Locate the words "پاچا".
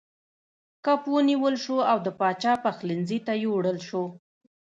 2.19-2.53